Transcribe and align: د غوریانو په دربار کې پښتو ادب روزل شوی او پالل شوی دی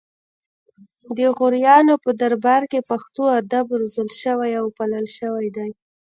د 1.17 1.19
غوریانو 1.37 1.93
په 2.03 2.09
دربار 2.21 2.63
کې 2.71 2.87
پښتو 2.91 3.23
ادب 3.39 3.65
روزل 3.79 4.09
شوی 4.21 4.51
او 4.61 4.65
پالل 4.77 5.05
شوی 5.17 5.47
دی 5.55 5.71